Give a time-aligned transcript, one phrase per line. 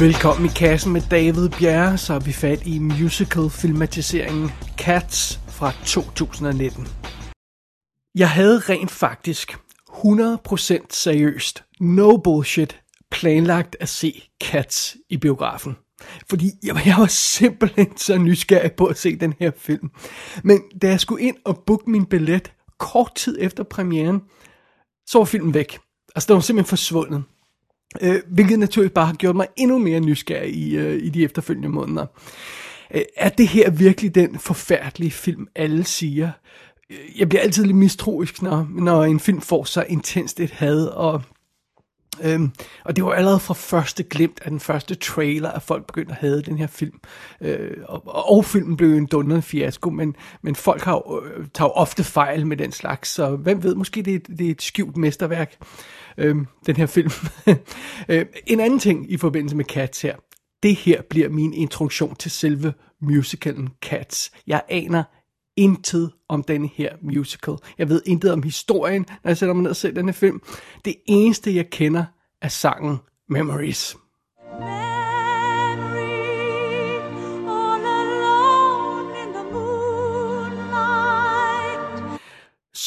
[0.00, 6.88] Velkommen i kassen med David Bjerre, så er vi fat i musical-filmatiseringen Cats fra 2019.
[8.14, 9.58] Jeg havde rent faktisk
[9.90, 15.76] 100% seriøst, no bullshit, planlagt at se Cats i biografen.
[16.28, 19.90] Fordi jeg, jeg var simpelthen så nysgerrig på at se den her film.
[20.44, 24.22] Men da jeg skulle ind og booke min billet kort tid efter premieren,
[25.06, 25.78] så var filmen væk.
[26.14, 27.24] Altså, den var simpelthen forsvundet.
[28.00, 31.68] Øh, hvilket naturligt bare har gjort mig endnu mere nysgerrig i, øh, i de efterfølgende
[31.68, 32.06] måneder.
[32.94, 36.30] Øh, er det her virkelig den forfærdelige film, alle siger?
[36.90, 40.86] Øh, jeg bliver altid lidt mistroisk, når, når en film får så intenst et had,
[40.86, 41.22] og
[42.22, 42.52] Øhm,
[42.84, 46.18] og det var allerede fra første glimt af den første trailer, at folk begyndte at
[46.20, 47.00] have den her film.
[47.40, 51.68] Øh, og, og filmen blev en dundrende fiasko, men, men folk har jo, øh, tager
[51.68, 54.96] jo ofte fejl med den slags, så hvem ved, måske det, det er et skjult
[54.96, 55.54] mesterværk,
[56.18, 57.10] øh, den her film.
[58.08, 60.16] Øh, en anden ting i forbindelse med Cats her,
[60.62, 64.30] det her bliver min introduktion til selve musicalen Cats.
[64.46, 65.02] Jeg aner
[65.56, 67.54] intet om den her musical.
[67.78, 70.42] Jeg ved intet om historien, når jeg sætter mig ned og ser denne film.
[70.84, 72.04] Det eneste, jeg kender,
[72.42, 72.96] er sangen
[73.28, 73.96] Memories.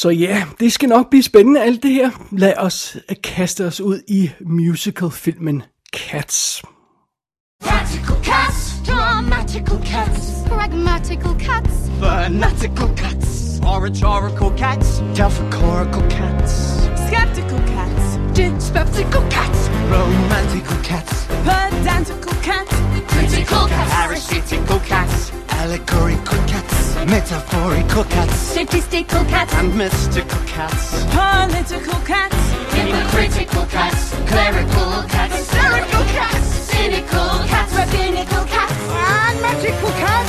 [0.02, 2.10] Så ja, det skal nok blive spændende alt det her.
[2.32, 5.62] Lad os øh, kaste os ud i musicalfilmen
[5.96, 6.62] Cats.
[7.64, 16.52] Practical cats, dramatical cats, pragmatical cats, fanatical cats, oratorical cats, delphicorical cats,
[17.06, 18.04] skeptical cats,
[18.38, 19.60] dyspeptical cats,
[19.94, 21.14] romantical cats,
[21.46, 22.74] pedantical cats,
[23.12, 25.16] critical cats, parasitical cats,
[25.60, 26.61] allegorical cats,
[27.06, 32.36] metaphorical cats, statistical cats, and mystical cats, political cats,
[32.72, 40.21] hypocritical cats, clerical cats, hysterical cats, cynical cats, rabbinical cats, and magical cats.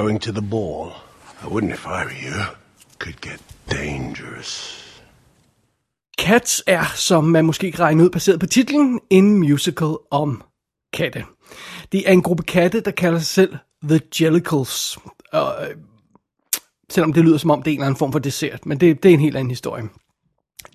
[0.00, 0.92] Going to the ball.
[1.42, 2.44] I wouldn't if I were you.
[2.98, 3.40] Could get
[3.70, 4.84] dangerous.
[6.18, 10.42] Cats er, som man måske kan regne ud baseret på titlen, en musical om
[10.92, 11.24] katte.
[11.92, 14.98] Det er en gruppe katte, der kalder sig selv The Jellicles.
[15.32, 15.76] Og, øh,
[16.90, 19.02] selvom det lyder som om det er en eller anden form for dessert, men det,
[19.02, 19.88] det er en helt anden historie.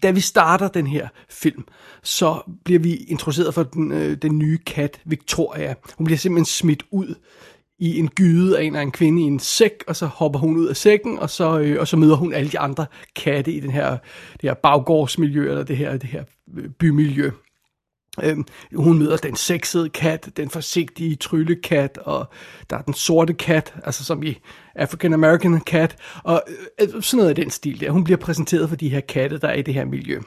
[0.04, 1.64] Da vi starter den her film,
[2.04, 5.76] så bliver vi introduceret for den, øh, den nye kat, Victoria.
[5.98, 7.16] Hun bliver simpelthen smidt ud
[7.80, 10.58] i en gyde af en eller anden kvinde i en sæk, og så hopper hun
[10.58, 13.60] ud af sækken, og så, øh, og så møder hun alle de andre katte i
[13.60, 13.90] den her,
[14.32, 16.24] det her baggårdsmiljø, eller det her, det her
[16.58, 17.32] øh, bymiljø.
[18.24, 22.26] Øhm, hun møder den sexede kat, den forsigtige tryllekat, og
[22.70, 24.38] der er den sorte kat, altså som i
[24.76, 26.44] African American cat, og
[26.82, 27.92] øh, sådan noget af den stil der.
[27.92, 30.20] Hun bliver præsenteret for de her katte, der er i det her miljø.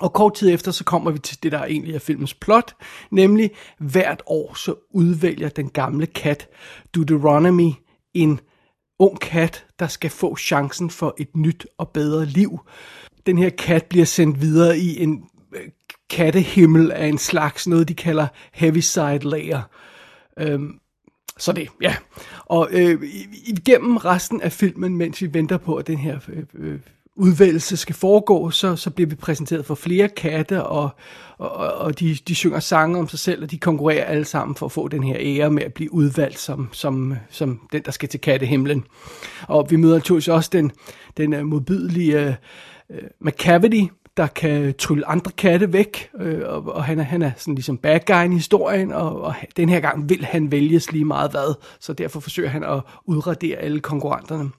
[0.00, 2.74] Og kort tid efter, så kommer vi til det, der egentlig er filmens plot,
[3.10, 6.48] nemlig hvert år så udvælger den gamle kat
[6.94, 7.72] Deuteronomy
[8.14, 8.40] en
[8.98, 12.58] ung kat, der skal få chancen for et nyt og bedre liv.
[13.26, 15.68] Den her kat bliver sendt videre i en øh,
[16.10, 19.62] kattehimmel af en slags, noget de kalder Heaviside Layer.
[20.38, 20.80] Øhm,
[21.38, 21.96] så det, ja.
[22.44, 23.02] Og øh,
[23.46, 26.80] igennem resten af filmen, mens vi venter på, at den her øh, øh
[27.18, 30.90] udvælgelse skal foregå, så, så bliver vi præsenteret for flere katte, og,
[31.38, 34.66] og, og de, de synger sange om sig selv, og de konkurrerer alle sammen for
[34.66, 38.08] at få den her ære med at blive udvalgt som, som, som den, der skal
[38.08, 38.84] til kattehimlen.
[39.48, 40.72] Og vi møder naturligvis også den,
[41.16, 42.36] den øh, modbydelige
[42.88, 43.84] uh, McCavity,
[44.16, 47.78] der kan trylle andre katte væk, øh, og, og han er, han er sådan ligesom
[47.78, 51.54] bad guy i historien, og, og den her gang vil han vælges lige meget hvad,
[51.80, 54.50] så derfor forsøger han at udradere alle konkurrenterne.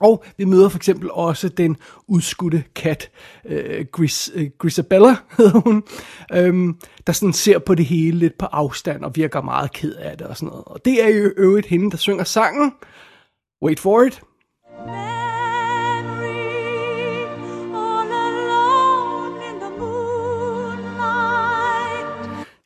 [0.00, 1.76] Og vi møder for eksempel også den
[2.08, 3.10] udskudte kat,
[3.44, 5.82] øh, Gris, øh, Grisabella hedder hun,
[6.32, 6.74] øh,
[7.06, 10.26] der sådan ser på det hele lidt på afstand og virker meget ked af det
[10.26, 10.64] og sådan noget.
[10.64, 12.72] Og det er jo øvrigt hende, der synger sangen.
[13.62, 14.22] Wait for it.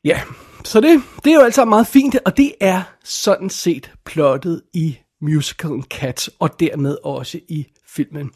[0.05, 0.21] Ja,
[0.65, 4.99] så det, det er jo altså meget fint, og det er sådan set plottet i
[5.21, 8.31] musicalen Cats, og dermed også i filmen.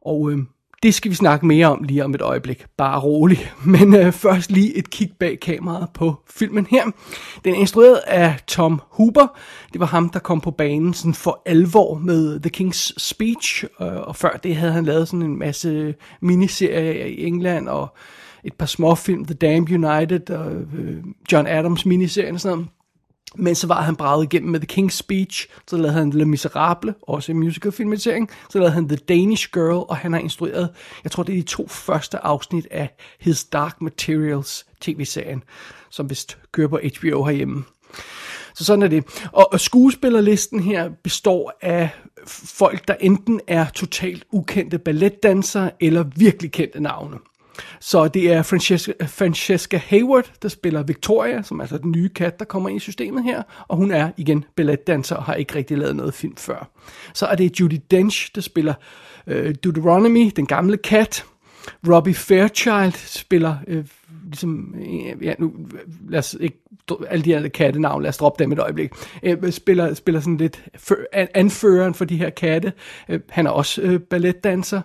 [0.00, 0.38] Og øh,
[0.82, 2.66] det skal vi snakke mere om lige om et øjeblik.
[2.76, 3.52] Bare rolig.
[3.64, 6.84] Men øh, først lige et kig bag kameraet på filmen her.
[7.44, 9.38] Den er instrueret af Tom Hooper.
[9.72, 13.64] Det var ham, der kom på banen sådan for alvor med The King's Speech.
[13.64, 17.96] Øh, og før det havde han lavet sådan en masse miniserier i England og
[18.44, 22.68] et par småfilm, The Damned United og øh, John Adams miniserien og sådan noget.
[23.36, 26.94] Men så var han braget igennem med The King's Speech, så lavede han Le Miserable,
[27.02, 30.70] også en musicalfilmatisering, så lavede han The Danish Girl, og han har instrueret,
[31.04, 35.42] jeg tror det er de to første afsnit af His Dark Materials tv-serien,
[35.90, 37.64] som vist kører på HBO herhjemme.
[38.54, 39.04] Så sådan er det.
[39.32, 41.90] Og skuespillerlisten her består af
[42.26, 47.18] folk, der enten er totalt ukendte balletdansere eller virkelig kendte navne.
[47.80, 52.38] Så det er Francesca, Francesca Hayward, der spiller Victoria, som er altså den nye kat,
[52.38, 53.42] der kommer ind i systemet her.
[53.68, 56.70] Og hun er igen balletdanser og har ikke rigtig lavet noget film før.
[57.14, 58.74] Så er det Judy Dench, der spiller
[59.26, 61.24] øh, Deuteronomy, den gamle kat.
[61.88, 63.84] Robbie Fairchild spiller øh,
[64.24, 65.52] ligesom, øh, ja, nu,
[66.08, 66.58] lad os ikke,
[67.08, 68.90] alle de her kattenavn, lad os droppe dem et øjeblik,
[69.22, 70.64] øh, spiller, spiller sådan lidt
[71.34, 72.72] anføreren for de her katte.
[73.08, 74.80] Øh, han er også øh, balletdanser.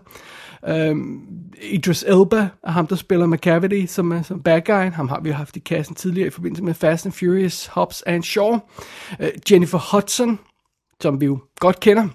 [0.68, 1.22] Øhm,
[1.62, 4.92] Idris Elba er ham, der spiller McCavity som, uh, som bad guy.
[4.92, 8.24] Ham har vi haft i kassen tidligere i forbindelse med Fast and Furious, Hobbs and
[8.24, 8.60] Shaw.
[9.20, 10.40] Uh, Jennifer Hudson,
[11.02, 12.08] som vi jo godt kender,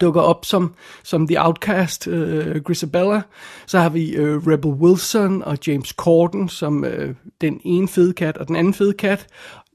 [0.00, 3.20] dukker op som, som The Outcast, uh, Grisabella.
[3.66, 8.36] Så har vi uh, Rebel Wilson og James Corden som uh, den ene fede kat
[8.36, 9.26] og den anden fede kat.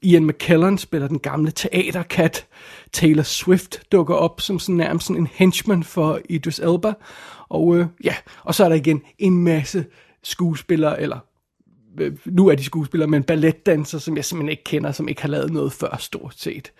[0.02, 2.46] Ian McKellen spiller den gamle teaterkat.
[2.92, 6.92] Taylor Swift dukker op som sådan nærmest sådan en henchman for Idris Elba.
[7.48, 9.86] Og øh, ja, og så er der igen en masse
[10.22, 11.18] skuespillere, eller
[11.98, 15.28] øh, nu er de skuespillere, men balletdanser, som jeg simpelthen ikke kender, som ikke har
[15.28, 16.72] lavet noget før stort set.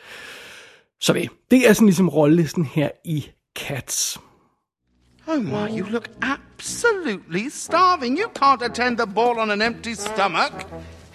[1.01, 4.21] Så det, det er sådan ligesom rollelisten her i Cats.
[5.29, 8.19] Oh my, you look absolutely starving.
[8.19, 10.67] You can't attend the ball on an empty stomach.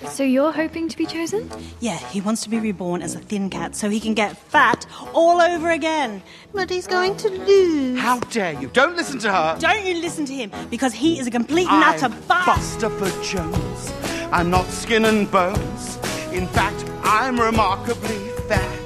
[0.09, 1.50] So you're hoping to be chosen?
[1.80, 4.86] Yeah, he wants to be reborn as a thin cat so he can get fat
[5.13, 6.21] all over again.
[6.53, 8.00] But he's going to lose.
[8.00, 8.68] How dare you?
[8.69, 9.57] Don't listen to her.
[9.59, 12.80] Don't you listen to him because he is a complete I'm nutter bust.
[12.80, 13.94] Bustopher Jones.
[14.31, 15.98] I'm not skin and bones.
[16.31, 18.80] In fact, I'm remarkably fat.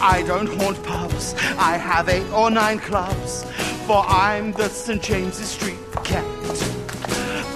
[0.00, 1.34] I don't haunt pubs.
[1.58, 3.44] I have eight or nine clubs.
[3.86, 5.02] For I'm the St.
[5.02, 6.75] James's Street cat.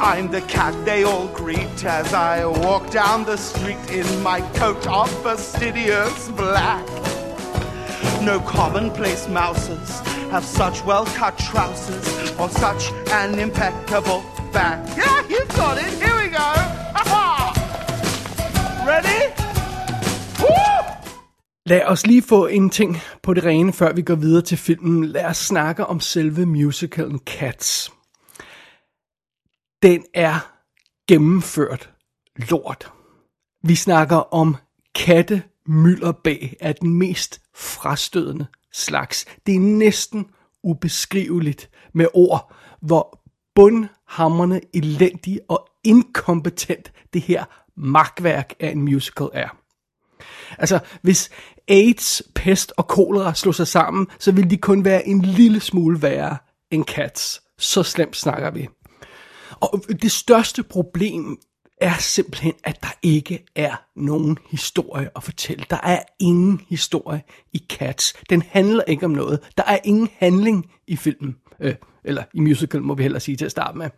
[0.03, 4.87] I'm the cat they all greet as I walk down the street in my coat
[4.87, 6.87] of fastidious black.
[8.23, 10.01] No commonplace mouses
[10.31, 14.23] have such well cut trousers or such an impeccable
[14.55, 14.79] back.
[14.97, 15.93] Yeah, you've got it.
[16.03, 16.49] Here we go.
[18.87, 19.21] Ready?
[21.67, 25.05] Lad os lige få en ting på det rene, før vi går videre til filmen.
[25.05, 27.91] Lad os snakke om selve musicalen Cats
[29.83, 30.53] den er
[31.09, 31.91] gennemført
[32.37, 32.93] lort.
[33.65, 34.57] Vi snakker om
[34.95, 39.27] katte mylderbag af den mest frastødende slags.
[39.47, 40.27] Det er næsten
[40.63, 43.23] ubeskriveligt med ord, hvor
[43.55, 47.45] bundhammerne elendig og inkompetent det her
[47.77, 49.49] magtværk af en musical er.
[50.59, 51.31] Altså, hvis
[51.69, 56.03] AIDS, pest og kolera slog sig sammen, så ville de kun være en lille smule
[56.03, 56.37] værre
[56.71, 57.43] end Cats.
[57.59, 58.69] Så slemt snakker vi.
[59.61, 61.39] Og det største problem
[61.81, 65.65] er simpelthen, at der ikke er nogen historie at fortælle.
[65.71, 68.15] Der er ingen historie i Cats.
[68.31, 69.41] Den handler ikke om noget.
[69.57, 71.37] Der er ingen handling i filmen.
[71.61, 71.75] Øh,
[72.05, 73.91] eller i musical, må vi hellere sige til at starte med.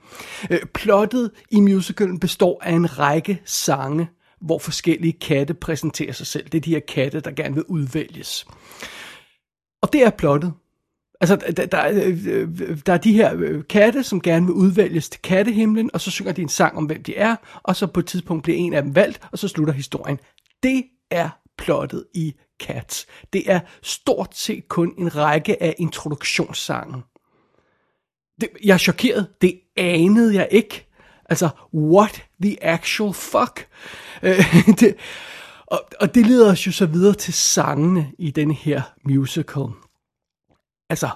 [0.50, 4.08] Øh, plottet i musicalen består af en række sange,
[4.40, 6.48] hvor forskellige katte præsenterer sig selv.
[6.48, 8.46] Det er de her katte, der gerne vil udvælges.
[9.82, 10.52] Og det er plottet.
[11.22, 11.66] Altså, der, der,
[12.86, 16.32] der er de her øh, katte, som gerne vil udvælges til kattehimlen, og så synger
[16.32, 18.82] de en sang om, hvem de er, og så på et tidspunkt bliver en af
[18.82, 20.18] dem valgt, og så slutter historien.
[20.62, 23.06] Det er plottet i Cats.
[23.32, 27.02] Det er stort set kun en række af introduktionssange.
[28.40, 29.28] Det, jeg er chokeret.
[29.40, 30.88] Det anede jeg ikke.
[31.28, 33.68] Altså, what the actual fuck?
[34.22, 34.94] Øh, det,
[35.66, 39.81] og, og det leder os jo så videre til sangene i den her musical.
[40.92, 41.08] Altså,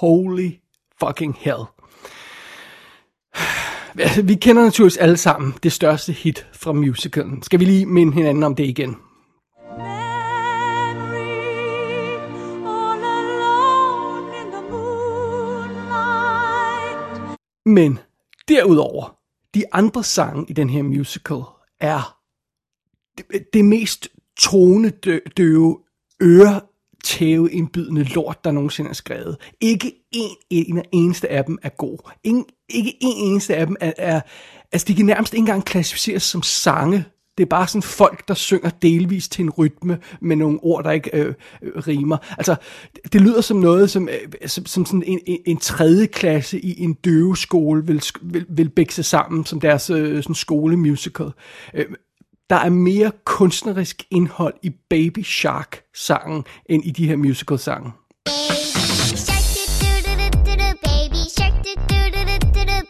[0.00, 0.50] holy
[1.00, 1.64] fucking hell.
[3.98, 7.42] Altså, vi kender naturligvis alle sammen det største hit fra musicalen.
[7.42, 8.96] Skal vi lige minde hinanden om det igen?
[17.66, 17.98] Men
[18.48, 19.16] derudover,
[19.54, 21.42] de andre sange i den her musical
[21.80, 22.18] er
[23.18, 24.08] det, det mest
[24.40, 25.78] tonedøve,
[26.22, 26.60] øre
[27.04, 29.36] tæveindbydende lort, der nogensinde er skrevet.
[29.60, 32.10] Ikke en, en eneste af dem er god.
[32.24, 34.20] Ingen, ikke en eneste af dem er, er...
[34.72, 37.04] Altså, de kan nærmest ikke engang klassificeres som sange.
[37.38, 40.90] Det er bare sådan folk, der synger delvis til en rytme med nogle ord, der
[40.90, 42.16] ikke øh, øh rimer.
[42.38, 42.56] Altså,
[43.12, 46.82] det lyder som noget, som, øh, som, som sådan en, en, en tredje klasse i
[46.82, 51.30] en døveskole vil, vil, vil bækse sammen som deres øh, sådan skolemusical.
[51.74, 51.86] Øh,
[52.50, 57.92] der er mere kunstnerisk indhold i Baby Shark-sangen, end i de her musical-sange.
[59.16, 59.44] Shark
[60.82, 61.52] baby shark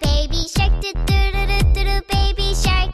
[0.03, 0.73] baby shark
[2.13, 2.91] baby shark.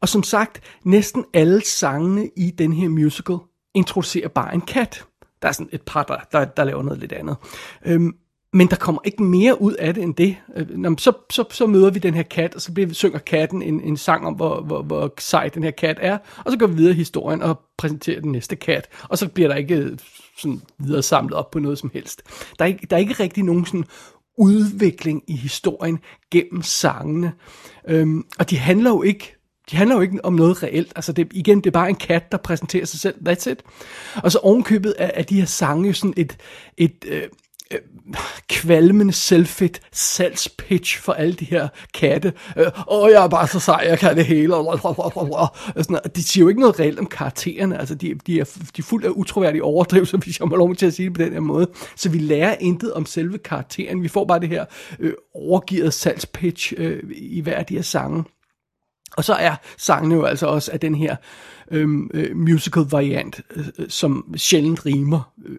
[0.00, 3.36] Og som sagt, næsten alle sangene i den her musical
[3.74, 5.04] introducerer bare en kat.
[5.42, 7.36] Der er sådan et par, der, der, der laver noget lidt andet.
[7.86, 8.12] Øhm,
[8.54, 10.36] men der kommer ikke mere ud af det end det.
[10.56, 13.18] Øh, nå, men så, så, så møder vi den her kat, og så bliver, synger
[13.18, 16.18] katten en, en sang om, hvor, hvor, hvor sej den her kat er.
[16.44, 18.88] Og så går vi videre i historien og præsenterer den næste kat.
[19.08, 19.98] Og så bliver der ikke øh,
[20.38, 22.22] sådan videre samlet op på noget som helst.
[22.58, 23.84] Der er ikke, der er ikke rigtig nogen sådan
[24.38, 25.98] udvikling i historien
[26.30, 27.32] gennem sangene.
[27.88, 29.36] Øhm, og de handler jo ikke
[29.70, 30.92] de handler jo ikke om noget reelt.
[30.96, 33.14] Altså det, igen, det er bare en kat, der præsenterer sig selv.
[33.28, 33.62] That's it.
[34.16, 36.36] Og så ovenkøbet af, af de her sange jo sådan et,
[36.76, 37.22] et øh,
[37.74, 37.80] øh,
[38.48, 42.32] kvalmende selvfedt salgspitch for alle de her katte.
[42.56, 44.54] Øh, Åh, jeg er bare så sej, jeg kan det hele.
[44.54, 46.16] Og sådan, noget.
[46.16, 47.78] de siger jo ikke noget reelt om karaktererne.
[47.78, 50.86] Altså, de, de, er, de er fuldt af utroværdige overdrivelser, hvis jeg må lov til
[50.86, 51.66] at sige det på den her måde.
[51.96, 54.02] Så vi lærer intet om selve karakteren.
[54.02, 54.64] Vi får bare det her
[54.98, 58.24] øh, overgivet salgspitch øh, i hver af de her sange.
[59.16, 61.16] Og så er sangene jo altså også af den her
[61.70, 65.58] øhm, øh, musical variant, øh, øh, som sjældent rimer, øh,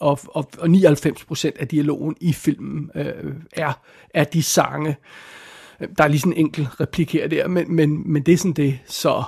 [0.00, 3.72] og, og, og 99% af dialogen i filmen øh, er,
[4.14, 4.96] er de sange.
[5.98, 8.52] Der er lige sådan en enkelt replik her der, men, men, men det er sådan
[8.52, 9.22] det, så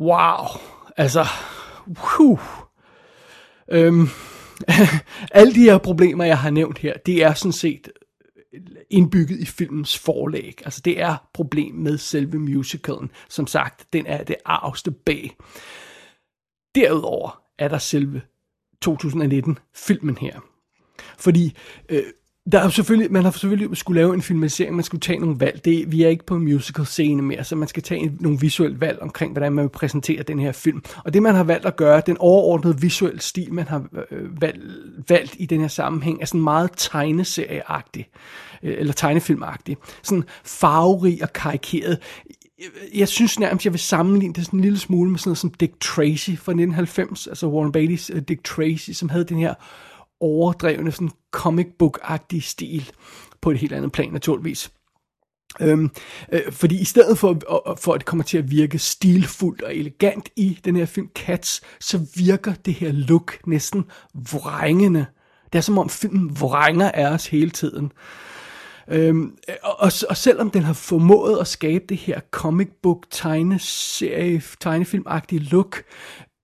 [0.00, 0.46] wow,
[0.96, 1.26] altså,
[1.86, 2.38] whew.
[3.70, 4.08] Øhm,
[5.32, 7.88] alle de her problemer, jeg har nævnt her, det er sådan set
[8.90, 10.62] indbygget i filmens forlæg.
[10.64, 13.10] Altså det er problem med selve musicalen.
[13.28, 15.36] Som sagt, den er det arveste bag.
[16.74, 18.22] Derudover er der selve
[18.82, 20.40] 2019 filmen her.
[21.18, 21.56] Fordi
[21.88, 22.02] øh,
[22.52, 25.64] der er selvfølgelig, man har selvfølgelig skulle lave en filmatisering, man skulle tage nogle valg.
[25.64, 28.38] Det, vi er ikke på en musical scene mere, så man skal tage en, nogle
[28.40, 30.82] visuelle valg omkring, hvordan man vil præsentere den her film.
[31.04, 34.64] Og det man har valgt at gøre, den overordnede visuelle stil, man har øh, valgt,
[35.08, 38.08] valgt i den her sammenhæng, er sådan meget tegneserieagtig,
[38.62, 39.76] øh, eller tegnefilmagtig.
[40.02, 41.98] Sådan farverig og karikeret
[42.94, 45.50] jeg synes nærmest, jeg vil sammenligne det sådan en lille smule med sådan noget som
[45.50, 49.54] Dick Tracy fra 1990, altså Warren Beatty's øh, Dick Tracy, som havde den her
[50.22, 52.92] overdrevne, sådan comic book-agtig stil,
[53.40, 54.72] på et helt andet plan naturligvis.
[55.60, 55.90] Øhm,
[56.32, 57.40] øh, fordi i stedet for,
[57.80, 61.60] for at det kommer til at virke stilfuldt og elegant i den her film Cats,
[61.80, 63.84] så virker det her look næsten
[64.32, 65.06] vrængende.
[65.52, 67.92] Det er som om filmen vrænger af os hele tiden.
[68.88, 75.38] Øhm, og, og selvom den har formået at skabe det her comic book tegneserie, tegnefilmagtige
[75.38, 75.82] look,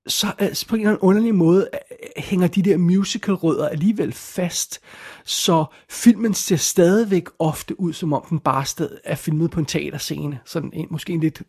[0.08, 4.80] så altså, på en eller anden underlig måde øh, hænger de der musical-rødder alligevel fast,
[5.24, 10.40] så filmen ser stadigvæk ofte ud, som om den bare er filmet på en teaterscene.
[10.44, 11.42] Sådan en, måske en lidt,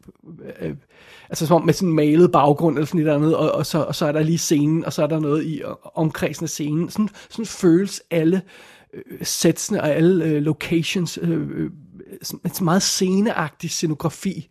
[0.62, 0.75] øh, øh
[1.30, 3.66] altså som om med sådan en malet baggrund eller sådan et eller andet, og, og,
[3.66, 5.62] så, og så er der lige scenen, og så er der noget i
[5.96, 6.89] omkredsen af scenen.
[6.89, 8.42] Sådan, sådan føles alle
[8.94, 11.72] øh, sætsene og alle øh, locations, øh,
[12.22, 14.50] sådan et meget sceneagtig scenografi,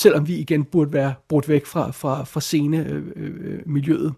[0.00, 4.14] selvom vi igen burde være brudt væk fra, fra, fra scenemiljøet.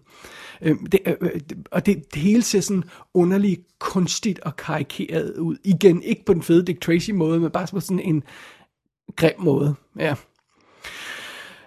[0.61, 1.41] Øh, øh, øh det, øh, øh,
[1.71, 5.57] og det, det hele ser sådan underligt kunstigt og karikeret ud.
[5.63, 8.23] Igen, ikke på den fede Dick Tracy måde, men bare på sådan en
[9.15, 9.75] grim måde.
[9.99, 10.15] Ja.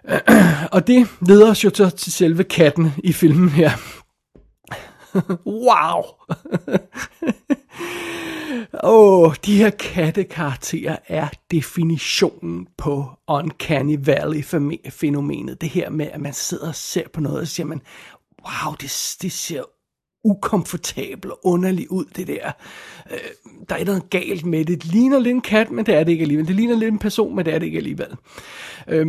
[0.73, 3.71] Og det leder os jo så til selve katten i filmen her.
[5.67, 6.03] wow!
[8.83, 15.61] Åh, oh, de her kattekarakterer er definitionen på Uncanny Valley-fænomenet.
[15.61, 17.83] Det her med, at man sidder og ser på noget, og siger man,
[18.45, 19.63] wow, det, det ser
[20.25, 22.53] ukomfortabelt og underligt ud, det der.
[23.11, 23.19] Øh,
[23.69, 24.83] der er noget galt med det.
[24.83, 26.47] Det ligner lidt en kat, men det er det ikke alligevel.
[26.47, 28.17] Det ligner lidt en person, men det er det ikke alligevel.
[28.89, 29.07] Øh,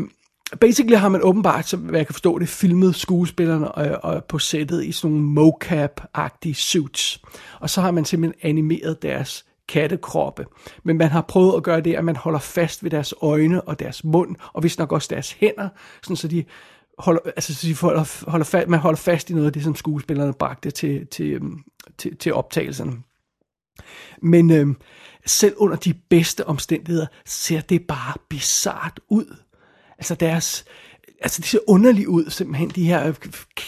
[0.59, 4.85] basically har man åbenbart, så jeg kan forstå det, filmet skuespillerne og, og på sættet
[4.85, 7.21] i sådan nogle mocap-agtige suits.
[7.59, 10.45] Og så har man simpelthen animeret deres kattekroppe.
[10.83, 13.79] Men man har prøvet at gøre det, at man holder fast ved deres øjne og
[13.79, 15.69] deres mund, og hvis nok også deres hænder,
[16.03, 16.43] sådan så de
[16.97, 19.75] holder, altså så de holder, holder fast, man holder fast i noget af det, som
[19.75, 21.59] skuespillerne bragte til, til, øhm,
[21.97, 22.93] til, til optagelserne.
[24.21, 24.67] Men øh,
[25.25, 29.35] selv under de bedste omstændigheder ser det bare bizart ud.
[29.97, 30.65] Altså deres,
[31.21, 33.13] altså de ser underligt ud simpelthen, de her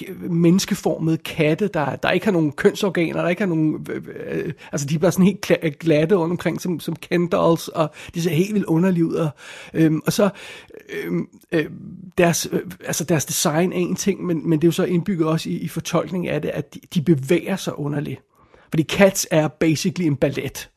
[0.07, 4.53] øh, menneskeformede katte, der, der ikke har nogen kønsorganer, der ikke har nogen, øh, øh
[4.71, 8.21] altså de er bare sådan helt glatte rundt omkring som, som Ken dolls, og de
[8.21, 9.29] ser helt vildt underlige ud, og,
[9.73, 10.29] øhm, og så
[11.03, 11.65] øhm, øh,
[12.17, 15.27] deres, øh, altså deres design er en ting, men, men det er jo så indbygget
[15.27, 18.21] også i, i fortolkning af det, at de, de bevæger sig underligt.
[18.69, 20.69] Fordi Cats er basically en ballet.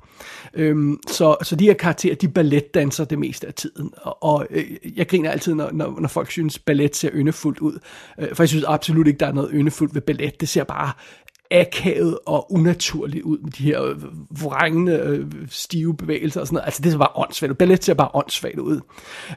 [0.56, 3.90] Øhm, så, så de her karakterer, de balletdanser det meste af tiden.
[3.96, 4.64] Og, og øh,
[4.96, 7.78] jeg griner altid, når, når, når folk synes, ballet ser yndefuldt ud.
[8.18, 10.40] Øh, for jeg synes absolut ikke, der er noget yndefuldt ved ballet.
[10.40, 10.92] Det ser bare
[11.50, 14.02] akavet og unaturligt ud med de her øh,
[14.42, 16.66] vrængende, øh, stive bevægelser og sådan noget.
[16.66, 17.56] Altså det ser bare åndssvagt ud.
[17.56, 18.80] Ballet ser bare åndssvagt ud.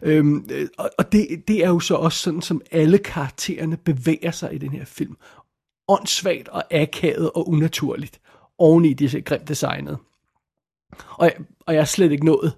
[0.01, 4.31] Øhm, øh, og og det, det er jo så også sådan, som alle karaktererne bevæger
[4.31, 5.15] sig i den her film.
[5.87, 8.19] Åndssvagt og akavet og unaturligt.
[8.57, 9.97] Oven i de grimt designet.
[11.09, 11.33] Og jeg,
[11.65, 12.53] og jeg er slet ikke nået.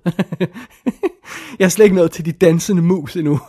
[1.59, 3.39] jeg er slet ikke nået til de dansende mus endnu.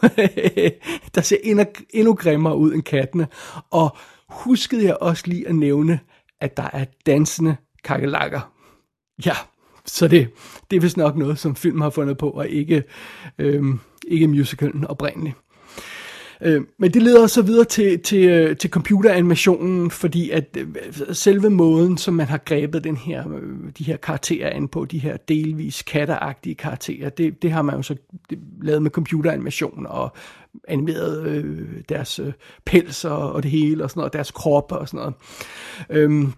[1.14, 3.28] der ser endnu, endnu grimmere ud end kattene.
[3.70, 3.96] Og
[4.28, 6.00] huskede jeg også lige at nævne,
[6.40, 8.52] at der er dansende kakelakker.
[9.26, 9.34] Ja,
[9.86, 10.30] så det,
[10.70, 12.84] det er vist nok noget, som filmen har fundet på, og ikke,
[13.38, 15.36] øhm, ikke musicalen oprindeligt.
[16.44, 20.66] Øh, men det leder så videre til, til, øh, til computeranimationen, fordi at øh,
[21.12, 24.99] selve måden, som man har grebet den her, øh, de her karakterer an på, de
[24.99, 27.96] her delvis katteragtige karakterer, det, det har man jo så
[28.62, 30.16] lavet med computeranimation og
[30.68, 32.32] animeret øh, deres øh,
[32.66, 35.14] pels og, og det hele og sådan noget, deres krop og sådan noget.
[35.90, 36.32] Øhm,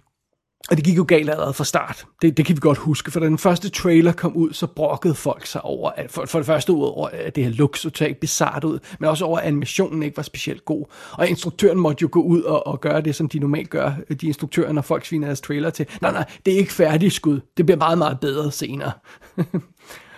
[0.71, 2.07] og det gik jo galt allerede fra start.
[2.23, 5.15] Det, det kan vi godt huske, for da den første trailer kom ud, så brokkede
[5.15, 7.83] folk sig over, at for, for det første ud over, at det her look så
[7.83, 10.85] totalt bizart ud, men også over, at animationen ikke var specielt god.
[11.13, 14.27] Og instruktøren måtte jo gå ud og, og gøre det, som de normalt gør, de
[14.27, 15.87] instruktører, når folk sviner deres trailer til.
[16.01, 17.41] Nej, nej, det er ikke færdigt skud.
[17.57, 18.93] Det bliver meget, meget bedre senere.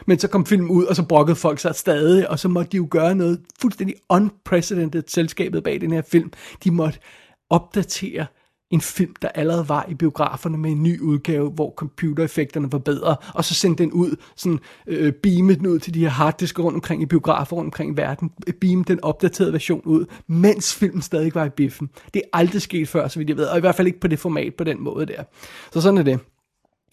[0.08, 2.76] Men så kom filmen ud, og så brokkede folk sig stadig, og så måtte de
[2.76, 6.32] jo gøre noget fuldstændig unprecedented selskabet bag den her film.
[6.64, 6.98] De måtte
[7.50, 8.26] opdatere
[8.70, 13.16] en film, der allerede var i biograferne med en ny udgave, hvor computereffekterne var bedre,
[13.34, 16.76] og så sendte den ud, sådan øh, beamet den ud til de her harddisker rundt
[16.76, 18.30] omkring i biografer rundt omkring i verden,
[18.60, 21.90] beam den opdaterede version ud, mens filmen stadig var i biffen.
[22.14, 24.08] Det er aldrig sket før, så vidt jeg ved, og i hvert fald ikke på
[24.08, 25.22] det format på den måde der.
[25.72, 26.20] Så sådan er det.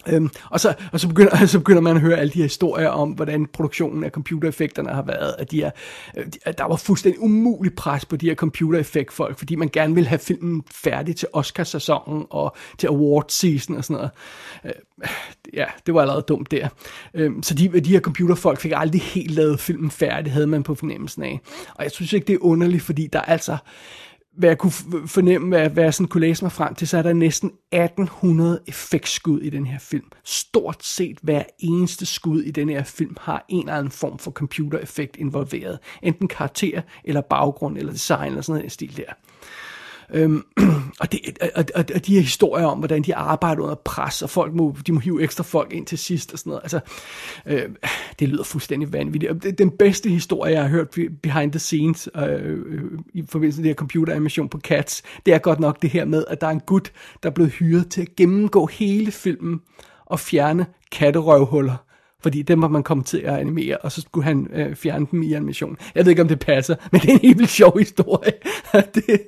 [0.08, 2.88] Øhm, og, så, og så, begynder, så begynder man at høre alle de her historier
[2.88, 5.34] om, hvordan produktionen af computereffekterne har været.
[5.38, 5.70] At, de er,
[6.16, 10.08] øh, at der var fuldstændig umulig pres på de her computereffektfolk, fordi man gerne ville
[10.08, 14.10] have filmen færdig til Oscarsæsonen og til award season og sådan noget.
[14.64, 14.72] Øh,
[15.54, 16.68] ja, det var allerede dumt der.
[17.14, 20.74] Øhm, så de, de her computerfolk fik aldrig helt lavet filmen færdig, havde man på
[20.74, 21.40] fornemmelsen af.
[21.74, 23.56] Og jeg synes ikke, det er underligt, fordi der er altså
[24.36, 24.72] hvad jeg kunne
[25.06, 28.60] fornemme, hvad, hvad jeg sådan kunne læse mig frem til, så er der næsten 1800
[28.66, 30.04] effektskud i den her film.
[30.24, 34.30] Stort set hver eneste skud i den her film har en eller anden form for
[34.30, 35.78] computereffekt involveret.
[36.02, 39.12] Enten karakter, eller baggrund, eller design, eller sådan noget stil der.
[40.14, 40.44] Øhm,
[41.00, 41.20] og, det,
[41.54, 44.76] og, og, og de her historier om, hvordan de arbejder under pres, og folk må,
[44.86, 46.62] de må hive ekstra folk ind til sidst og sådan noget.
[46.62, 46.80] Altså,
[47.46, 47.68] øh,
[48.18, 49.32] det lyder fuldstændig vanvittigt.
[49.32, 50.88] Og det, den bedste historie, jeg har hørt
[51.22, 52.22] behind the scenes øh,
[52.66, 52.82] øh,
[53.14, 56.24] i forbindelse med det her computeranimation på Cats, det er godt nok det her med,
[56.28, 59.60] at der er en gut, der er blevet hyret til at gennemgå hele filmen
[60.06, 61.83] og fjerne katterøvhuller
[62.24, 65.22] fordi dem var man kommet til at animere, og så skulle han øh, fjerne dem
[65.22, 65.76] i animation.
[65.94, 68.32] Jeg ved ikke, om det passer, men det er en helt vildt sjov historie.
[68.94, 69.20] det,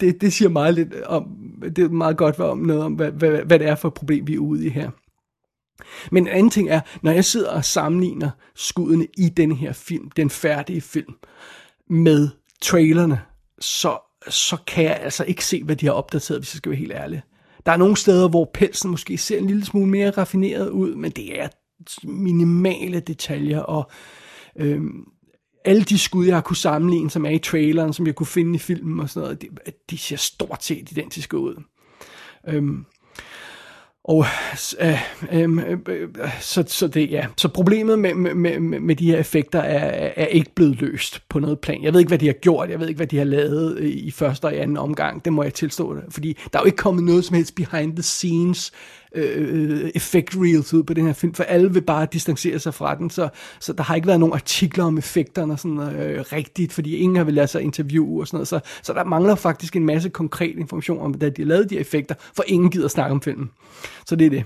[0.00, 1.24] det, det siger meget lidt om,
[1.62, 4.26] det er meget godt om noget om, hvad, hvad, hvad det er for et problem,
[4.26, 4.90] vi er ude i her.
[6.10, 10.10] Men en anden ting er, når jeg sidder og sammenligner skuddene i den her film,
[10.10, 11.14] den færdige film,
[11.90, 12.28] med
[12.62, 13.20] trailerne,
[13.60, 16.78] så, så kan jeg altså ikke se, hvad de har opdateret, hvis jeg skal være
[16.78, 17.22] helt ærlig.
[17.66, 21.10] Der er nogle steder, hvor pelsen måske ser en lille smule mere raffineret ud, men
[21.10, 21.48] det er
[22.04, 23.90] minimale detaljer, og
[24.56, 25.04] øhm,
[25.64, 28.54] alle de skud, jeg har kunne sammenligne, som er i traileren, som jeg kunne finde
[28.54, 29.48] i filmen og sådan noget, de,
[29.90, 31.62] de ser stort set identiske ud.
[32.48, 32.84] Øhm,
[34.08, 34.24] og
[34.80, 36.08] øh, øhm, øh, øh,
[36.40, 40.26] så, så det ja, så problemet med, med, med, med de her effekter er, er
[40.26, 41.82] ikke blevet løst på noget plan.
[41.82, 43.90] Jeg ved ikke hvad de har gjort, jeg ved ikke hvad de har lavet øh,
[43.90, 45.24] i første og i anden omgang.
[45.24, 48.02] Det må jeg tilstå, fordi der er jo ikke kommet noget som helst behind the
[48.02, 48.72] scenes
[49.16, 52.94] øh, effekt reels ud på den her film, for alle vil bare distancere sig fra
[52.94, 53.28] den, så,
[53.60, 57.24] så der har ikke været nogen artikler om effekterne sådan øh, rigtigt, fordi ingen har
[57.24, 60.58] vil lade sig interviewe og sådan noget, så, så der mangler faktisk en masse konkret
[60.58, 63.50] information om, hvordan de har lavet de effekter, for ingen gider snakke om filmen.
[64.06, 64.44] Så det er det.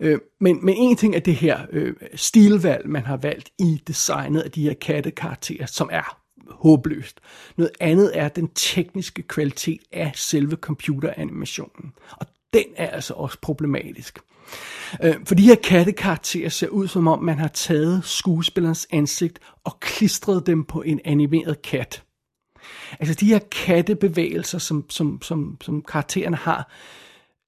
[0.00, 4.40] Øh, men, men en ting er det her øh, stilvalg, man har valgt i designet
[4.40, 6.18] af de her kattekarakterer, som er
[6.50, 7.20] håbløst.
[7.56, 11.92] Noget andet er den tekniske kvalitet af selve computeranimationen.
[12.12, 14.18] Og den er altså også problematisk.
[15.02, 19.80] Øh, for de her kattekarakterer ser ud som om, man har taget skuespillerens ansigt og
[19.80, 22.02] klistret dem på en animeret kat.
[23.00, 26.70] Altså de her kattebevægelser, som, som, som, som karaktererne har,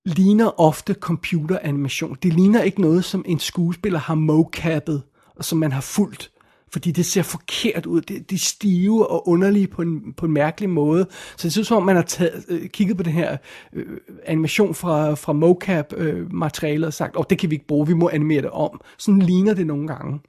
[0.05, 2.19] ligner ofte computeranimation.
[2.23, 5.03] Det ligner ikke noget, som en skuespiller har mocappet,
[5.37, 6.31] og som man har fulgt
[6.75, 8.01] fordi det ser forkert ud.
[8.01, 11.07] Det, de er stive og underlige på en, på en mærkelig måde.
[11.37, 13.37] Så det synes som om, man har taget, øh, kigget på den her
[13.73, 13.87] øh,
[14.27, 18.11] animation fra, fra mocap-materialet øh, og sagt, oh, det kan vi ikke bruge, vi må
[18.13, 18.81] animere det om.
[18.99, 20.21] Sådan ligner det nogle gange.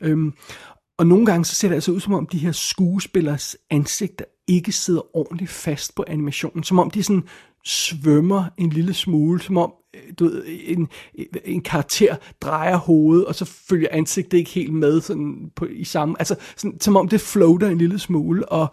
[0.00, 0.32] Øhm,
[0.98, 4.72] og nogle gange så ser det altså ud som om, de her skuespillers ansigter ikke
[4.72, 6.64] sidder ordentligt fast på animationen.
[6.64, 7.22] Som om de sådan
[7.64, 9.72] svømmer en lille smule, som om
[10.18, 10.88] du ved, en,
[11.44, 16.14] en karakter drejer hovedet, og så følger ansigtet ikke helt med sådan på, i samme,
[16.18, 18.66] altså sådan, som om det floater en lille smule, og,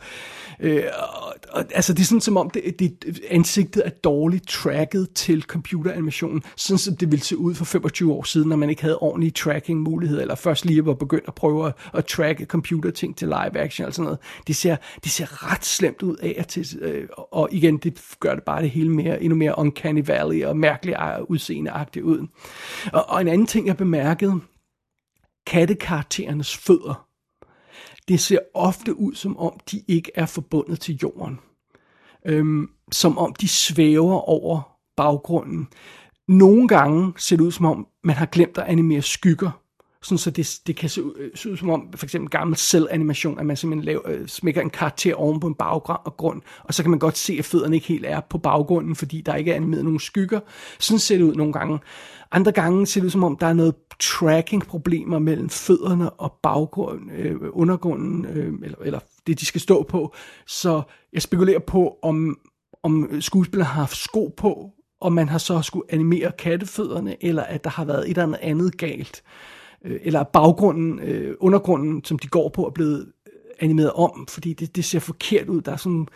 [0.60, 5.08] øh, og, og altså det er sådan som om det, det, ansigtet er dårligt tracket
[5.16, 8.82] til computeranimationen, sådan som det ville se ud for 25 år siden, når man ikke
[8.82, 13.18] havde ordentlige tracking muligheder, eller først lige var begyndt at prøve at, at tracke computerting
[13.18, 14.20] til live action, eller sådan noget.
[14.48, 18.36] Det ser, det ser ret slemt ud af og til, øh, og igen, det gør
[18.36, 22.28] det bare det hele mere, endnu mere uncanny valley og mærkeligt udseendeagtig ud.
[22.94, 24.40] Og, og en anden ting, jeg bemærkede,
[25.48, 27.08] kattekarakterernes fødder.
[28.08, 31.40] Det ser ofte ud, som om de ikke er forbundet til jorden.
[32.26, 35.68] Øhm, som om de svæver over baggrunden.
[36.28, 39.65] Nogle gange ser det ud, som om man har glemt at animere skygger
[40.06, 42.58] sådan så det, det kan se ud, øh, se ud som om, for eksempel gammel
[42.58, 46.84] selvanimation, at man simpelthen laver, øh, smækker en karakter oven på en baggrund, og så
[46.84, 49.56] kan man godt se, at fødderne ikke helt er på baggrunden, fordi der ikke er
[49.56, 50.40] animeret nogen skygger.
[50.80, 51.80] Sådan ser det ud nogle gange.
[52.32, 57.12] Andre gange ser det ud som om, der er noget tracking-problemer mellem fødderne og baggrunden,
[57.12, 60.16] øh, undergrunden, øh, eller, eller det, de skal stå på.
[60.48, 60.82] Så
[61.14, 62.38] jeg spekulerer på, om,
[62.84, 67.64] om skuespillerne har haft sko på, og man har så skulle animere kattefødderne, eller at
[67.64, 69.24] der har været et eller andet galt
[69.86, 74.54] øh, eller baggrunden, øh, undergrunden, som de går på, er blevet øh, animeret om, fordi
[74.54, 75.62] det, det ser forkert ud.
[75.62, 76.08] Der er sådan,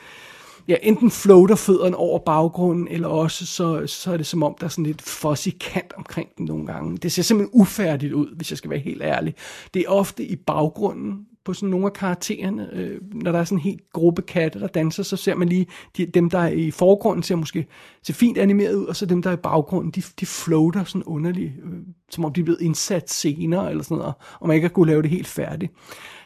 [0.68, 4.66] ja, enten floater fødderne over baggrunden, eller også så, så er det som om, der
[4.66, 6.98] er sådan lidt fuzzy kant omkring den nogle gange.
[6.98, 9.36] Det ser simpelthen ufærdigt ud, hvis jeg skal være helt ærlig.
[9.74, 12.70] Det er ofte i baggrunden, på sådan nogle af karaktererne.
[12.74, 15.68] Øh, når der er sådan en helt gruppe katte, der danser, så ser man lige,
[15.98, 17.68] de, dem der er i forgrunden ser måske
[18.04, 21.04] ser fint animeret ud, og så dem der er i baggrunden, de, de floater sådan
[21.04, 24.68] underligt, øh, som om de er blevet indsat senere, eller sådan noget, og man ikke
[24.68, 25.72] har kunne lave det helt færdigt.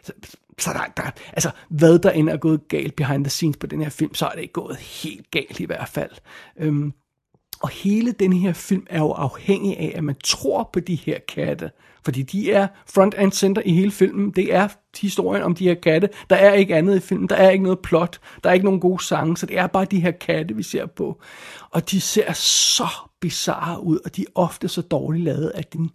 [0.03, 0.13] Så,
[0.59, 3.81] så der, der, altså, hvad der end er gået galt behind the scenes på den
[3.81, 6.11] her film, så er det ikke gået helt galt i hvert fald.
[6.57, 6.93] Øhm,
[7.63, 11.19] og hele den her film er jo afhængig af, at man tror på de her
[11.27, 11.71] katte.
[12.05, 14.31] Fordi de er front and center i hele filmen.
[14.31, 14.67] Det er
[15.01, 16.09] historien om de her katte.
[16.29, 17.29] Der er ikke andet i filmen.
[17.29, 18.19] Der er ikke noget plot.
[18.43, 19.37] Der er ikke nogen gode sange.
[19.37, 21.21] Så det er bare de her katte, vi ser på.
[21.69, 22.87] Og de ser så
[23.21, 25.89] bizarre ud, og de er ofte så dårligt lavet, at det,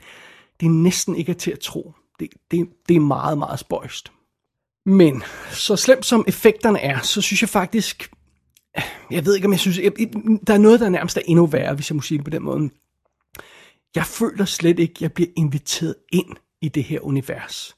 [0.61, 1.93] det næsten ikke er til at tro.
[2.21, 4.13] Det, det, det er meget, meget spøjst.
[4.87, 8.11] Men så slemt som effekterne er, så synes jeg faktisk,
[9.11, 9.93] jeg ved ikke om jeg synes, jeg,
[10.47, 12.43] der er noget, der nærmest er endnu værre, hvis jeg må sige det på den
[12.43, 12.71] måde.
[13.95, 17.77] Jeg føler slet ikke, at jeg bliver inviteret ind i det her univers.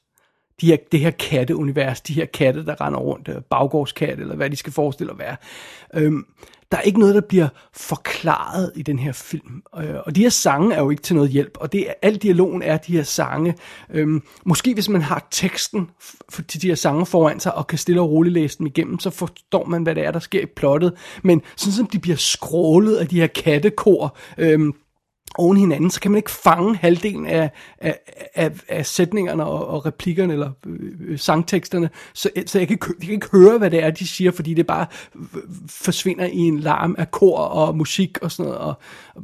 [0.61, 4.49] De her, det her katteunivers, de her katte, der render rundt, øh, baggårdskatte, eller hvad
[4.49, 5.35] de skal forestille at være.
[5.93, 6.25] Øhm,
[6.71, 9.63] der er ikke noget, der bliver forklaret i den her film.
[9.77, 12.15] Øh, og de her sange er jo ikke til noget hjælp, og det er, al
[12.15, 13.55] dialogen er de her sange.
[13.89, 15.89] Øhm, måske hvis man har teksten
[16.29, 18.99] for, til de her sange foran sig, og kan stille og roligt læse dem igennem,
[18.99, 20.93] så forstår man, hvad det er, der sker i plottet.
[21.23, 24.73] Men sådan som de bliver skrålet af de her kattekor, øhm,
[25.37, 27.99] oven hinanden, så kan man ikke fange halvdelen af, af,
[28.35, 33.05] af, af sætningerne og, og replikkerne eller øh, øh sangteksterne, så, så jeg, kan, jeg
[33.05, 34.85] kan ikke høre, hvad det er, de siger, fordi det bare
[35.69, 38.59] forsvinder i en larm af kor og musik og sådan noget.
[38.59, 38.73] Og,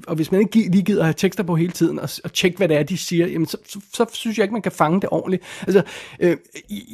[0.08, 2.58] og hvis man ikke lige gider at have tekster på hele tiden og, og tjekke,
[2.58, 5.02] hvad det er, de siger, jamen så, så, så synes jeg ikke, man kan fange
[5.02, 5.44] det ordentligt.
[5.62, 5.84] Altså,
[6.20, 6.38] øh,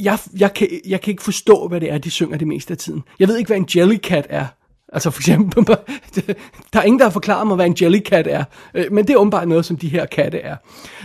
[0.04, 2.78] jeg, jeg, kan, jeg kan ikke forstå, hvad det er, de synger det meste af
[2.78, 3.04] tiden.
[3.20, 4.46] Jeg ved ikke, hvad en jellycat er.
[4.94, 5.66] Altså for eksempel,
[6.74, 9.18] der er ingen, der har forklaret mig, hvad en jellycat er, øh, men det er
[9.18, 10.56] åbenbart noget, som de her katte er.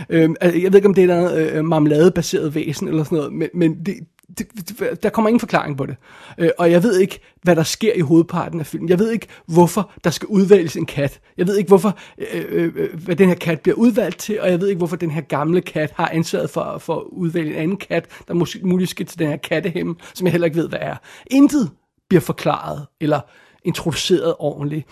[0.09, 3.49] Øhm, jeg ved ikke, om det er noget øh, marmeladebaseret væsen eller sådan noget, men,
[3.53, 3.95] men det,
[4.37, 5.95] det, der kommer ingen forklaring på det.
[6.37, 8.89] Øh, og jeg ved ikke, hvad der sker i hovedparten af filmen.
[8.89, 11.19] Jeg ved ikke, hvorfor der skal udvælges en kat.
[11.37, 11.97] Jeg ved ikke, hvorfor,
[12.31, 12.73] øh,
[13.05, 15.61] hvad den her kat bliver udvalgt til, og jeg ved ikke, hvorfor den her gamle
[15.61, 19.19] kat har ansvaret for, for at udvælge en anden kat, der måske muligt skal til
[19.19, 20.95] den her kattehemme, som jeg heller ikke ved, hvad er.
[21.31, 21.69] Intet
[22.09, 23.19] bliver forklaret, eller
[23.63, 24.87] introduceret ordentligt.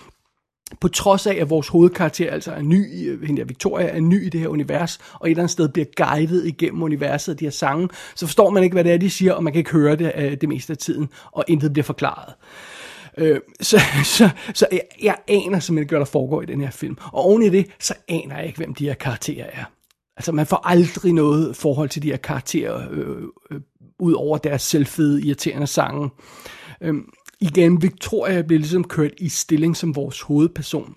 [0.81, 4.25] På trods af, at vores hovedkarakter altså er ny, øh, hende der Victoria er ny
[4.25, 7.45] i det her univers, og et eller andet sted bliver guidet igennem universet af de
[7.45, 9.71] her sange, så forstår man ikke, hvad det er, de siger, og man kan ikke
[9.71, 12.33] høre det uh, det meste af tiden, og intet bliver forklaret.
[13.17, 13.79] Øh, så,
[14.17, 16.97] så, så jeg, jeg aner simpelthen ikke, hvad der foregår i den her film.
[17.03, 19.63] Og oven i det, så aner jeg ikke, hvem de her karakterer er.
[20.17, 23.61] Altså, man får aldrig noget forhold til de her karakterer, øh, øh,
[23.99, 26.09] ud over deres selvfede, irriterende sange.
[26.81, 26.95] Øh,
[27.39, 30.95] igen, Victoria bliver ligesom kørt i stilling som vores hovedperson.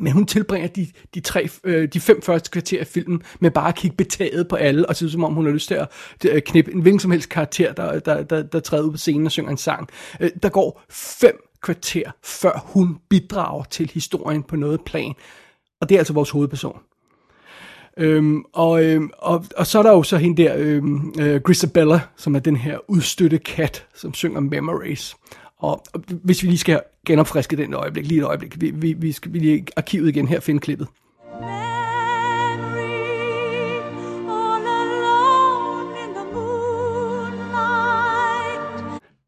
[0.00, 3.68] Men hun tilbringer de, de, tre, øh, de fem første kvarter af filmen med bare
[3.68, 5.88] at kigge betaget på alle, og se som om hun har lyst til at,
[6.20, 8.96] til at knippe en hvilken som helst karakter, der, der, der, der træder ud på
[8.96, 9.88] scenen og synger en sang.
[10.20, 15.14] Øh, der går fem kvarter, før hun bidrager til historien på noget plan.
[15.80, 16.78] Og det er altså vores hovedperson.
[17.96, 22.00] Øhm, og, øhm, og, og så er der jo så hende der, øhm, øh, Grisabella,
[22.16, 25.16] som er den her udstøtte kat, som synger Memories.
[25.62, 25.82] Og,
[26.24, 29.38] hvis vi lige skal genopfriske den øjeblik, lige et øjeblik, vi, vi, vi skal vi
[29.38, 30.88] lige arkivet igen her finde klippet.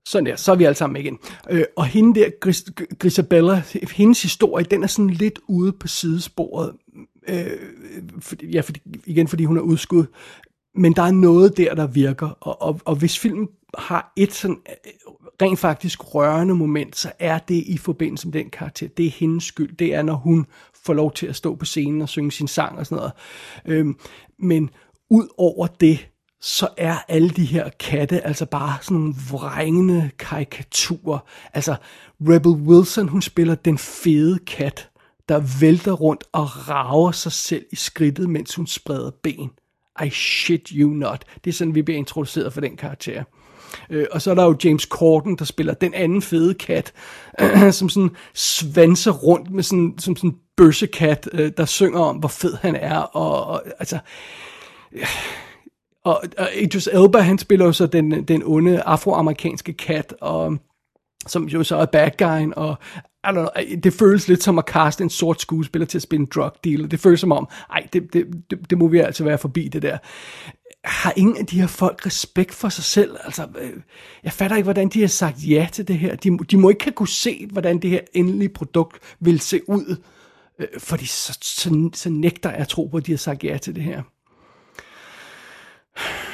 [0.07, 1.19] Sådan der, så er vi alle sammen igen.
[1.51, 2.65] Øh, og hende der, Gris,
[2.99, 6.73] Grisabella, hendes historie, den er sådan lidt ude på sidesporet.
[7.29, 7.47] Øh,
[8.21, 8.73] for, ja, for,
[9.07, 10.05] igen fordi hun er udskud.
[10.75, 12.29] Men der er noget der, der virker.
[12.41, 17.39] Og, og, og hvis filmen har et sådan øh, rent faktisk rørende moment, så er
[17.39, 18.89] det i forbindelse med den karakter.
[18.89, 19.77] Det er hendes skyld.
[19.77, 20.47] Det er, når hun
[20.85, 23.13] får lov til at stå på scenen og synge sin sang og sådan noget.
[23.65, 23.97] Øhm,
[24.39, 24.71] men
[25.11, 26.09] ud over det,
[26.41, 31.19] så er alle de her katte altså bare sådan nogle vrængende karikaturer.
[31.55, 31.77] Altså,
[32.21, 34.91] Rebel Wilson, hun spiller den fede kat,
[35.29, 39.51] der vælter rundt og rager sig selv i skridtet, mens hun spreder ben.
[40.05, 41.25] I shit you not.
[41.45, 43.25] Det er sådan, vi bliver introduceret for den karakter.
[43.91, 46.93] Øh, og så er der jo James Corden, der spiller den anden fede kat,
[47.41, 52.17] øh, som sådan svanser rundt med sådan, som sådan en bøssekat, øh, der synger om,
[52.17, 52.99] hvor fed han er.
[52.99, 53.99] Og, og altså...
[54.93, 55.07] Øh,
[56.05, 60.59] og, og Idris Elba, han spiller jo så den, den onde afroamerikanske kat, og
[61.27, 62.77] som jo så er bad guyen, og
[63.25, 63.47] I don't know,
[63.85, 66.87] det føles lidt som at kaste en sort skuespiller til at spille en drug dealer.
[66.87, 69.83] Det føles som om, ej, det, det, det, det må vi altså være forbi det
[69.83, 69.99] der.
[70.85, 73.17] Har ingen af de her folk respekt for sig selv?
[73.25, 73.73] Altså, øh,
[74.25, 76.17] jeg fatter ikke, hvordan de har sagt ja til det her.
[76.17, 79.97] De, de må ikke kunne se, hvordan det her endelige produkt vil se ud,
[80.59, 83.59] øh, fordi så, så, så nægter jeg at tro på, at de har sagt ja
[83.59, 84.03] til det her.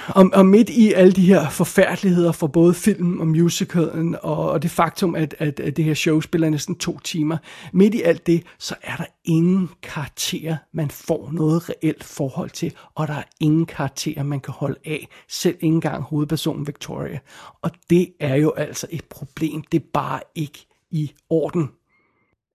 [0.09, 4.63] Og, og midt i alle de her forfærdeligheder for både film og musicalen, og, og
[4.63, 7.37] det faktum, at, at, at det her show spiller næsten to timer,
[7.73, 12.73] midt i alt det, så er der ingen karakter, man får noget reelt forhold til,
[12.95, 17.19] og der er ingen karakter, man kan holde af, selv ikke engang hovedpersonen Victoria.
[17.63, 21.71] Og det er jo altså et problem, det er bare ikke i orden.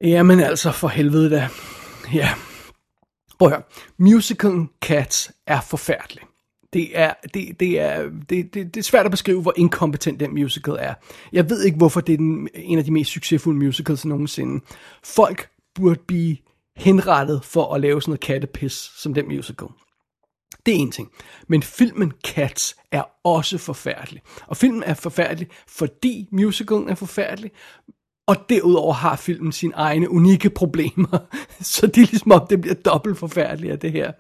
[0.02, 1.50] Jamen altså, for helvede da.
[2.14, 2.30] Ja.
[3.40, 3.64] Prøv at høre.
[3.98, 6.24] Musicalen Cats er forfærdelig
[6.76, 10.34] det er, det, det, er, det, det, det er svært at beskrive, hvor inkompetent den
[10.34, 10.94] musical er.
[11.34, 14.66] Jeg ved ikke, hvorfor det er den, en af de mest succesfulde musicals nogensinde.
[15.04, 16.38] Folk burde blive
[16.78, 19.68] henrettet for at lave sådan noget kattepis som den musical.
[20.66, 21.12] Det er en ting.
[21.48, 24.22] Men filmen Cats er også forfærdelig.
[24.48, 27.52] Og filmen er forfærdelig, fordi musicalen er forfærdelig.
[28.28, 31.18] Og derudover har filmen sine egne unikke problemer.
[31.62, 34.12] Så det er ligesom om, det bliver dobbelt forfærdeligt af det her.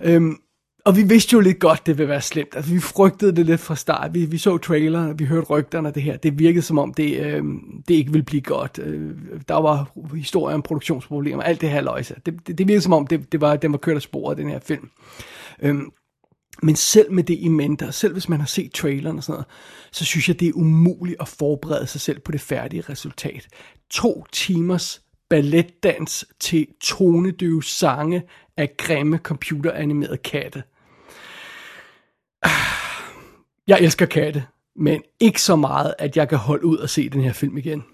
[0.00, 0.36] Øhm,
[0.84, 2.56] og vi vidste jo lidt godt, det ville være slemt.
[2.56, 4.14] Altså, vi frygtede det lidt fra start.
[4.14, 6.16] Vi, vi så traileren, vi hørte rygterne af det her.
[6.16, 7.44] Det virkede som om, det, øh,
[7.88, 8.80] det ikke ville blive godt.
[8.82, 9.10] Øh,
[9.48, 12.14] der var historier om produktionsproblemer, alt det her løjse.
[12.26, 14.48] Det, det, det virkede som om, det, det var, den var kørt af sporet, den
[14.50, 14.90] her film.
[15.62, 15.76] Øh,
[16.62, 19.32] men selv med det i mente, og selv hvis man har set traileren og sådan
[19.32, 19.46] noget,
[19.92, 23.48] så synes jeg, det er umuligt at forberede sig selv på det færdige resultat.
[23.90, 28.22] To timers balletdans til tonedøve sange
[28.56, 30.62] af grimme computeranimerede katte.
[33.66, 34.44] Jeg elsker katte,
[34.76, 37.84] men ikke så meget, at jeg kan holde ud og se den her film igen.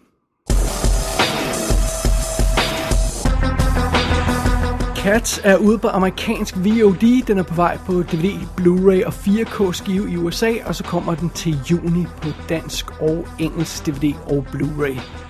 [4.97, 7.27] Cats er ude på amerikansk VOD.
[7.27, 11.15] Den er på vej på DVD, Blu-ray og 4K skive i USA, og så kommer
[11.15, 15.26] den til juni på dansk og engelsk DVD og Blu-ray.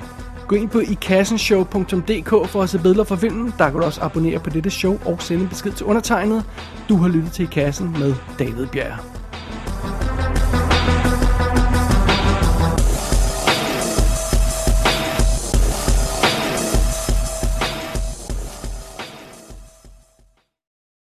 [0.49, 3.55] Gå ind på ikassenshow.dk for at se billeder fra filmen.
[3.59, 6.45] Der kan du også abonnere på dette show og sende en besked til undertegnet.
[6.89, 9.26] Du har lyttet til I Kassen med David Bjerg.